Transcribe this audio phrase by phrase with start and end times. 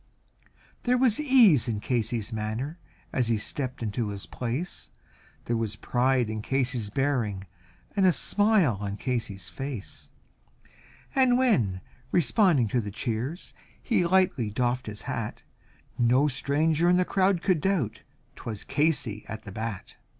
[0.81, 2.79] There was ease in Casey's manner
[3.13, 4.89] as he stepped into his place,
[5.45, 7.45] There was pride in Casey's bearing
[7.95, 10.09] and a smile on Casey's face,
[11.13, 15.43] And when responding to the cheers he lightly doffed his hat,
[15.99, 18.01] No stranger in the crowd could doubt,
[18.35, 19.97] 'twas Casey at the bat.